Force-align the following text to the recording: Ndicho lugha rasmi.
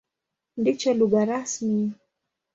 Ndicho 0.59 0.89
lugha 0.99 1.21
rasmi. 1.29 1.83